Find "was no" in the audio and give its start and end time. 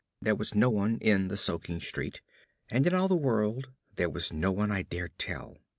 0.33-0.71, 4.09-4.51